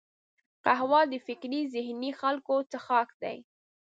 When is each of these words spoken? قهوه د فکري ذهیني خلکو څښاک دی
قهوه 0.65 1.01
د 1.11 1.13
فکري 1.25 1.61
ذهیني 1.73 2.11
خلکو 2.21 2.55
څښاک 2.71 3.09
دی 3.21 3.37